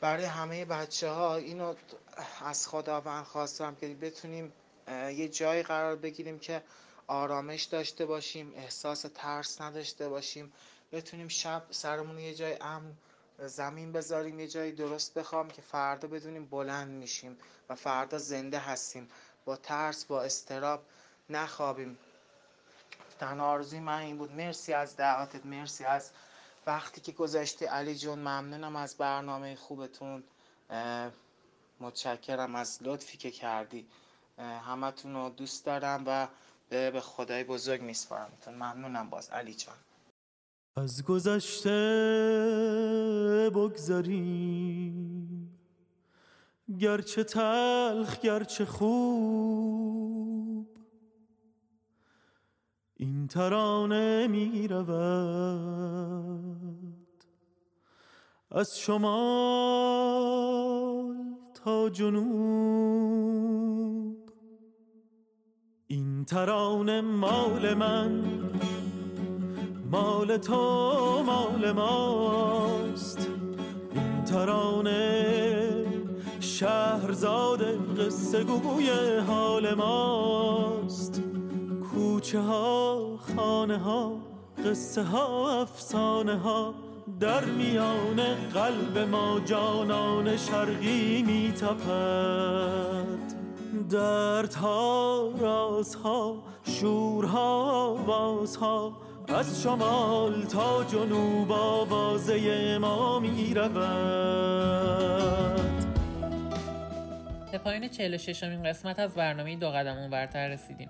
برای 0.00 0.24
همه 0.24 0.64
بچه 0.64 1.10
ها 1.10 1.36
اینو 1.36 1.74
از 2.44 2.68
خداوند 2.68 3.24
خواستم 3.24 3.74
که 3.74 3.88
بتونیم 3.88 4.52
یه 4.88 5.28
جایی 5.28 5.62
قرار 5.62 5.96
بگیریم 5.96 6.38
که 6.38 6.62
آرامش 7.10 7.62
داشته 7.62 8.06
باشیم 8.06 8.52
احساس 8.56 9.04
ترس 9.14 9.60
نداشته 9.60 10.08
باشیم. 10.08 10.52
بتونیم 10.92 11.28
شب 11.28 11.62
سرمون 11.70 12.18
یه 12.18 12.34
جای 12.34 12.56
امن 12.60 12.92
زمین 13.38 13.92
بذاریم 13.92 14.40
یه 14.40 14.48
جایی 14.48 14.72
درست 14.72 15.14
بخوام 15.14 15.48
که 15.48 15.62
فردا 15.62 16.08
بدونیم 16.08 16.46
بلند 16.46 16.90
میشیم 16.90 17.36
و 17.68 17.74
فردا 17.74 18.18
زنده 18.18 18.58
هستیم. 18.58 19.08
با 19.44 19.56
ترس 19.56 20.04
با 20.04 20.22
استراب 20.22 20.82
نخوابیم. 21.30 21.98
تنها 23.20 23.46
آرزوی 23.46 23.80
من 23.80 23.98
این 23.98 24.18
بود. 24.18 24.32
مرسی 24.32 24.72
از 24.72 24.96
دعوتت 24.96 25.46
مرسی 25.46 25.84
از 25.84 26.10
وقتی 26.66 27.00
که 27.00 27.12
گذاشتی. 27.12 27.64
علی 27.64 27.94
جون 27.94 28.18
ممنونم 28.18 28.76
از 28.76 28.94
برنامه 28.94 29.56
خوبتون. 29.56 30.24
متشکرم 31.80 32.54
از 32.54 32.78
لطفی 32.82 33.18
که 33.18 33.30
کردی. 33.30 33.86
همتون 34.38 35.14
رو 35.14 35.28
دوست 35.28 35.64
دارم 35.64 36.04
و 36.06 36.28
به 36.70 37.00
خدای 37.00 37.44
بزرگ 37.44 37.82
میسپارمتون 37.82 38.54
ممنونم 38.54 39.10
باز 39.10 39.30
علی 39.30 39.54
جان. 39.54 39.74
از 40.76 41.04
گذشته 41.04 41.70
بگذاریم 43.54 45.10
گرچه 46.78 47.24
تلخ 47.24 48.20
گرچه 48.20 48.64
خوب. 48.64 49.80
این 52.96 53.26
ترانه 53.26 54.26
می 54.26 54.68
رود 54.68 54.90
از 58.50 58.78
شمال 58.78 59.10
تا 61.54 61.88
جنوب. 61.88 63.79
این 65.92 66.24
ترانه 66.24 67.00
مال 67.00 67.74
من 67.74 68.24
مال 69.90 70.36
تو 70.36 71.22
مال 71.26 71.72
ماست. 71.72 73.28
این 73.94 74.24
ترانه 74.24 75.86
شهرزاد 76.40 77.62
قصه 77.98 78.44
گوی 78.44 78.90
حال 79.26 79.74
ماست. 79.74 81.22
کوچه 81.92 82.40
ها 82.40 83.16
خانه 83.36 83.78
ها 83.78 84.12
قصه 84.66 85.02
ها 85.02 85.60
افسانه 85.60 86.38
ها. 86.38 86.74
در 87.20 87.44
میان 87.44 88.20
قلب 88.54 88.98
ما 88.98 89.40
جانان 89.40 90.36
شرقی 90.36 91.22
می 91.22 91.52
تپد 91.52 93.39
دردها 93.90 95.32
رازها 95.38 96.42
شورها 96.64 97.94
بازها 97.94 98.96
از 99.28 99.62
شمال 99.62 100.42
تا 100.42 100.84
جنوب 100.84 101.52
آوازه 101.52 102.78
ما 102.78 103.18
می 103.20 103.54
رود 103.54 103.80
به 107.52 107.58
پایین 107.58 107.88
46 107.88 108.42
امین 108.42 108.62
قسمت 108.62 108.98
از 108.98 109.14
برنامه 109.14 109.56
دو 109.56 109.70
قدم 109.70 110.10
برتر 110.10 110.48
رسیدیم. 110.48 110.88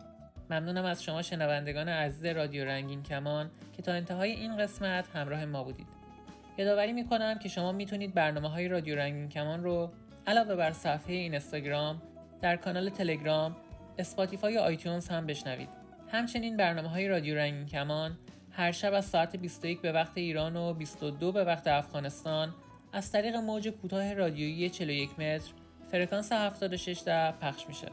ممنونم 0.51 0.85
از 0.85 1.03
شما 1.03 1.23
شنوندگان 1.23 1.89
عزیز 1.89 2.25
رادیو 2.25 2.65
رنگین 2.65 3.03
کمان 3.03 3.51
که 3.77 3.83
تا 3.83 3.93
انتهای 3.93 4.31
این 4.31 4.57
قسمت 4.57 5.09
همراه 5.15 5.45
ما 5.45 5.65
بودید. 5.65 5.87
یادآوری 6.59 6.93
می‌کنم 6.93 7.39
که 7.39 7.49
شما 7.49 7.73
می‌تونید 7.73 8.15
برنامه 8.15 8.49
های 8.49 8.69
رادیو 8.69 8.97
رنگین 8.97 9.29
کمان 9.29 9.65
رو 9.65 9.91
علاوه 10.27 10.55
بر 10.55 10.73
صفحه 10.73 11.15
اینستاگرام 11.15 12.03
در 12.43 12.57
کانال 12.57 12.89
تلگرام 12.91 13.57
اسپاتیفای 13.99 14.57
و 14.57 14.61
آیتیونز 14.61 15.09
هم 15.09 15.27
بشنوید 15.27 15.69
همچنین 16.09 16.57
برنامه 16.57 16.89
های 16.89 17.09
رادیو 17.09 17.37
رنگین 17.37 17.67
کمان 17.67 18.19
هر 18.51 18.73
شب 18.73 18.93
از 18.95 19.05
ساعت 19.05 19.37
21 19.37 19.81
به 19.81 19.93
وقت 19.93 20.13
ایران 20.15 20.57
و 20.57 20.75
22 20.75 21.33
به 21.33 21.45
وقت 21.45 21.67
افغانستان 21.67 22.55
از 22.93 23.13
طریق 23.13 23.37
موج 23.37 23.69
کوتاه 23.69 24.15
رادیویی 24.15 24.71
41 24.71 25.11
متر 25.11 25.53
فرکانس 25.91 26.33
76 26.33 26.99
در 26.99 27.33
پخش 27.33 27.69
میشه. 27.69 27.89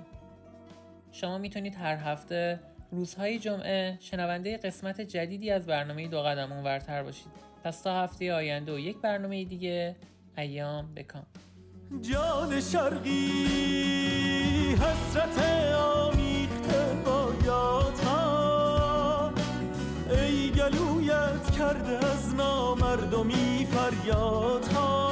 شما 1.11 1.37
می‌تونید 1.37 1.75
هر 1.75 1.95
هفته 1.95 2.59
روزهای 2.91 3.39
جمعه 3.39 3.97
شنونده 3.99 4.57
قسمت 4.57 5.01
جدیدی 5.01 5.51
از 5.51 5.65
برنامه 5.65 6.07
دو 6.07 6.21
قدم 6.21 6.51
ورتر 6.63 7.03
باشید. 7.03 7.31
پس 7.63 7.81
تا 7.81 8.03
هفته 8.03 8.33
آینده 8.33 8.73
و 8.73 8.79
یک 8.79 8.97
برنامه 8.97 9.43
دیگه 9.43 9.95
ایام 10.37 10.93
بکام. 10.95 11.25
جان 12.01 12.61
شرقی 12.61 14.26
حسرت 14.81 15.37
آمیخته 15.75 17.01
با 17.05 17.33
ای 20.09 20.51
گلویت 20.51 21.51
کرده 21.57 22.05
از 22.07 22.35
نامردمی 22.35 23.67
فریادها. 23.71 25.06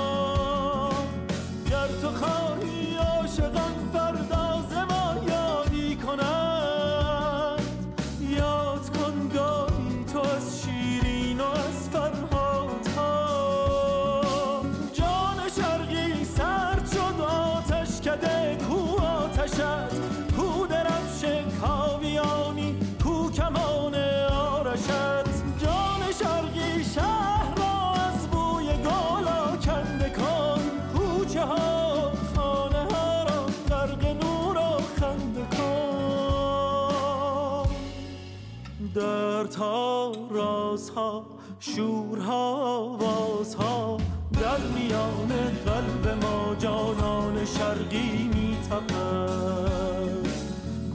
رازها 40.29 41.25
شورها 41.59 42.87
بازها. 42.99 43.97
در 44.33 44.59
میان 44.75 45.29
قلب 45.65 46.23
ما 46.23 46.55
جانان 46.59 47.45
شرقی 47.45 48.29
می 48.33 48.57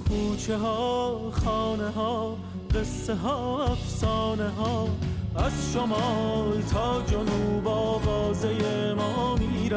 کوچه 0.09 0.57
ها 0.57 1.31
خانه 1.31 1.91
ها 1.91 2.37
قصه 2.75 3.15
ها 3.15 3.65
افسانه 3.65 4.49
ها 4.49 4.89
از 5.37 5.73
شمال 5.73 6.63
تا 6.73 7.03
جنوب 7.03 7.69
آوازه 7.69 8.95
ما 8.97 9.35
می 9.35 9.69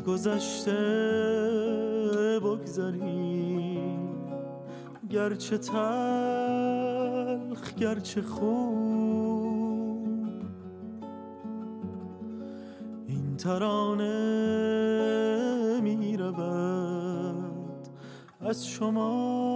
گذشته 0.00 0.80
بگذری. 2.42 3.80
گرچه 5.10 5.58
تلخ 5.58 5.74
گرچه 7.74 8.22
خوب. 8.22 8.80
این 13.06 13.36
ترانه 13.36 14.10
می 15.82 16.16
رود 16.16 17.88
از 18.40 18.66
شما. 18.66 19.49